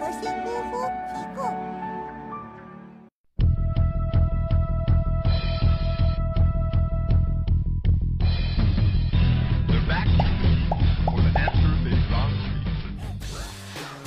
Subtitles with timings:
[0.00, 0.80] 本节目由核心功夫
[1.12, 1.44] 提供。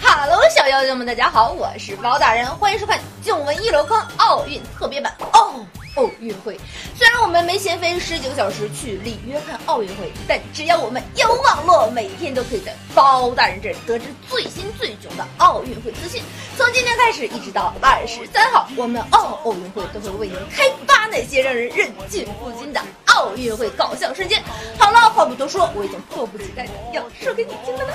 [0.01, 5.63] Hello，小妖精们，大家好，我是包大人，欢迎收看《静闻一箩筐》奥运特别版哦。
[5.95, 6.59] 奥运会，
[6.95, 16.21] 虽然我们没钱飞十几个小时去里约看奥运会，但只要我们有网络，每天都可以在包大人这里得知最新最囧的奥运会资讯。
[16.57, 24.41] 从今天开始一直到二十三号，我们奥奥运会都会为您开发那些让人忍俊不禁的奥运会搞笑瞬间。
[24.79, 27.93] 好了，话不多说，我已经迫不及待的要说给你听了呢。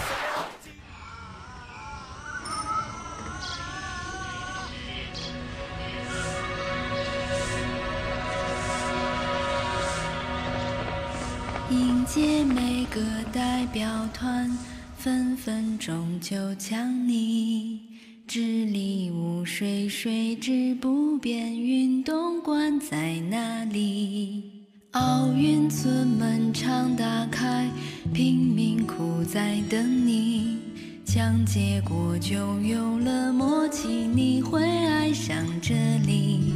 [11.71, 13.01] 迎接每个
[13.31, 14.51] 代表团，
[14.97, 17.81] 分分钟就抢你。
[18.27, 24.65] 支离无水，水质不变，运动馆在哪里？
[24.93, 27.71] 奥运村门常打开，
[28.15, 30.57] 贫民窟在等你。
[31.05, 35.75] 抢结果就有了默契，你会爱上这
[36.07, 36.55] 里。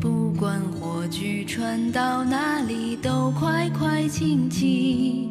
[0.00, 0.60] 不管
[1.10, 5.28] 火炬传到哪里，都快快请起。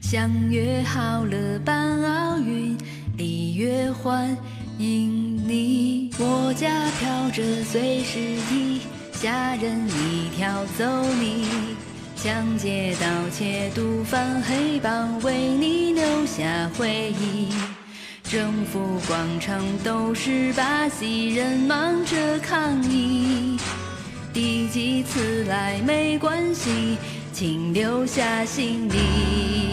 [0.00, 2.76] 相约好了办奥运，
[3.16, 4.36] 里约欢
[4.78, 6.10] 迎你。
[6.18, 8.18] 我家飘着随时
[8.48, 8.80] 题，
[9.12, 10.84] 下人一条走
[11.20, 11.46] 你。
[12.16, 17.54] 抢劫盗窃毒贩黑帮，为你留下回忆。
[18.24, 23.56] 政府广场都是巴西人忙着抗议。
[24.36, 26.98] 第几次来没关系，
[27.32, 29.65] 请留下行李。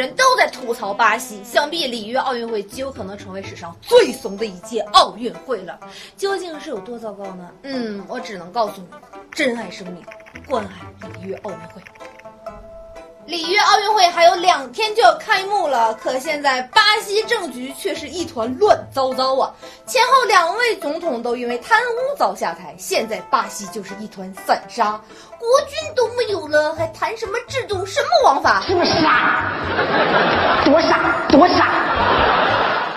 [0.00, 5.78] 人都在吐槽巴西，想必里约奥运会极有可能成为史上最怂的一届奥运会了。
[6.16, 7.50] 究竟是有多糟糕呢？
[7.64, 8.86] 嗯，我只能告诉你，
[9.30, 10.02] 珍爱生命，
[10.46, 11.82] 关爱里约奥运会。
[13.30, 19.54] 里约奥运会还有两天就要开幕了，可现在巴西政局却是一团乱糟糟啊！
[19.86, 25.00] 前后两位总统都因为贪污遭下台，现在巴西就是一团散沙，
[25.38, 28.60] 国军都没有了，还谈什么制度、什么王法？
[28.66, 29.52] 是不是傻？
[30.64, 31.68] 多傻，多傻！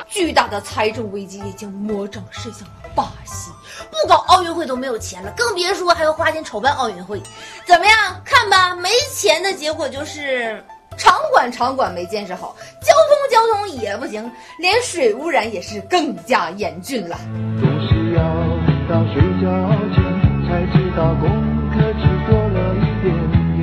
[0.09, 3.51] 巨大的财政危机已经魔掌伸向了巴西，
[3.91, 7.21] 不搞奥运会都没有钱了，更别说还要花钱筹办奥运会。
[7.65, 10.63] 怎么样，看吧，没钱的结果就是
[10.97, 17.17] 场馆场馆没建设好，交通交通也不行，连水污染也是更加严峻了。
[17.59, 18.23] 总是要
[18.89, 19.49] 到睡觉
[19.93, 20.03] 前
[20.47, 21.29] 才知道功
[21.71, 23.07] 课只做了一点
[23.57, 23.61] 点。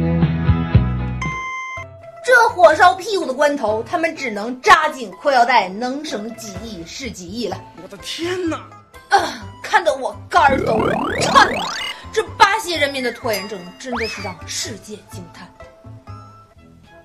[2.25, 7.57] 这火烧屁股的关头，他们只能扎紧裤腰带，能省几亿是几亿了。
[7.83, 8.61] 我的天哪！
[9.11, 10.79] 啊，看得我肝儿都
[11.21, 11.67] 颤了。
[12.13, 15.49] 这巴西人民的拖延症真的是让世界惊叹。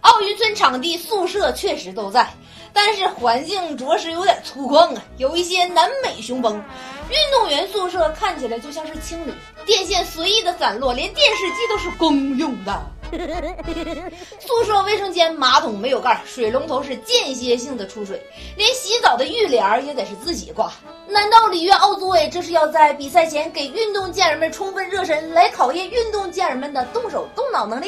[0.01, 2.31] 奥运村场地、宿舍确实都在，
[2.71, 6.63] 但是环境着实有点粗犷啊，有一些南美雄风。
[7.09, 9.33] 运动员宿舍看起来就像是青旅，
[9.65, 12.91] 电线随意的散落，连电视机都是公用的。
[14.39, 18.21] 宿舍卫生间马桶没有盖，水龙头是间歇性的出水，
[18.57, 20.71] 连洗澡的浴帘也得是自己挂。
[21.07, 27.87] 难道里约奥组委这是要在比赛前给运动健儿们充分热身，来考验运动健儿们的动手动脑能力？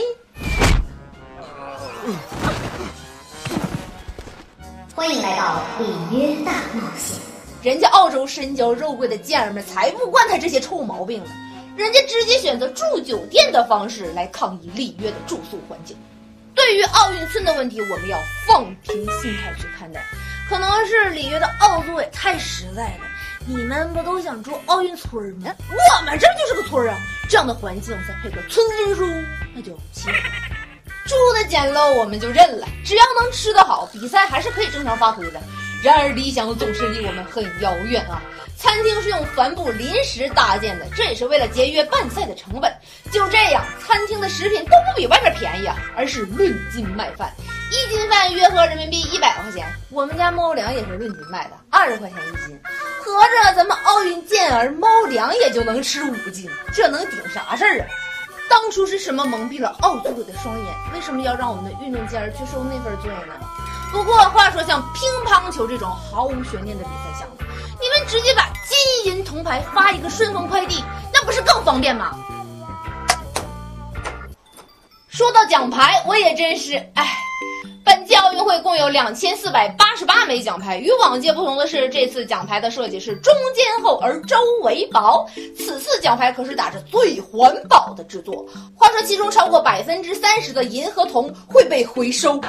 [4.95, 7.19] 欢迎来到里约大冒险。
[7.61, 11.29] 人家澳洲身娇肉贵的健儿们才不惯他这些臭毛病呢，
[11.77, 15.95] 人家直接选择住酒店的方式来抗议里约的住宿环境。
[16.55, 20.03] 对于奥运村的问题，我们要放平心态去看待。
[20.49, 23.01] 可能是里约的奥组委太实在了，
[23.45, 25.53] 你们不都想住奥运村吗？
[25.69, 26.97] 我们这就是个村啊！
[27.29, 29.05] 这样的环境再配个村支书，
[29.53, 30.15] 那就齐了。
[31.05, 35.39] 住的简陋我们就认了，只要能吃得好，比赛还是可以正常发挥的。
[35.83, 38.19] 然而理想总是离我们很遥远啊！
[38.57, 42.73] 餐厅是用帆布临时搭建的，这也是为了节约办赛的成本。
[43.11, 47.31] 就这样，餐厅的食品都不比外面便宜啊，而是论斤卖饭。
[47.69, 49.67] 一斤饭约合人民币一百块钱。
[49.91, 52.59] 我们家猫粮也是论斤卖的，二十块钱一斤。
[53.03, 57.85] 合着咱们奥运健儿猫粮也就能吃五斤，这能顶啥事儿啊？
[58.49, 60.75] 当初是什么蒙蔽了奥组委的双眼？
[60.93, 63.35] 为什么要让我们的运动健儿去受那份罪呢？
[63.91, 67.35] 不过话说，像乒乓球这种毫无悬念的比赛项目，
[68.07, 70.81] 直接把金银铜牌发一个顺丰快递，
[71.13, 72.17] 那不是更方便吗？
[75.09, 77.05] 说到奖牌，我也真是唉。
[77.83, 85.25] 本届奥运会共有两千四百八十八枚奖牌，与往届不同的是，这次奖牌的设计是中间厚而周围薄。
[85.57, 88.45] 此次奖牌可是打着最环保的制作。
[88.75, 92.39] 话说，其中超过百分之三十的银和铜会被回收。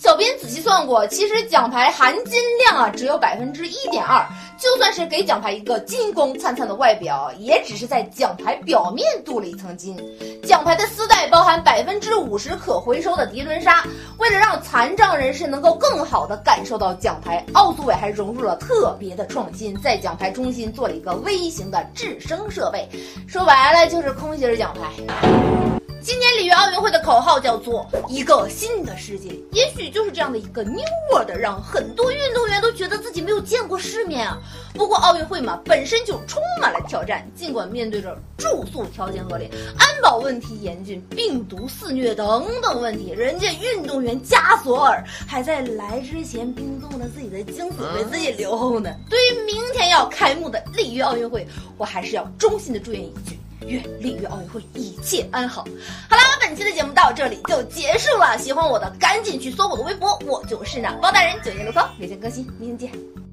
[0.00, 4.26] 小编仔细算过，其实奖牌含金量啊只有百分之一点二，
[4.58, 9.94] 就算是给奖牌一个金光灿灿的外表，也只是在奖牌表面镀了一层金。
[10.42, 13.84] 奖牌的丝带包含百分之五十可回收的涤纶纱，
[14.16, 22.88] 为了让残障人士能够更好的感受到奖牌，奥组委还融入了特别的创新，在奖牌中心做了一个微型的制声设备，
[23.28, 25.79] 说白了就是空心奖牌。
[26.02, 30.80] 今年里约奥运会的口号叫做“一个新的世界”，也许就是这样的一个 New
[31.12, 34.38] World，让很多运动员都觉得自己没有见过世面啊。
[34.72, 48.90] 不过奥运会嘛，本身就充满了挑战，尽管面对着住宿条件恶劣、安保问题严峻、病毒肆虐等等问题，人家运动员加索尔还在来之前冰冻了自己的精子为自己留后呢。
[49.10, 53.38] 对于明天要开幕的里约奥运会，我还是要衷心的祝愿一句。
[53.66, 55.64] 愿里约奥运会一切安好。
[56.08, 58.36] 好啦，本期的节目到这里就结束了。
[58.38, 63.29] 喜欢我的赶紧去搜我的微博，我就是那包大人九年流高，每天更新，明天见。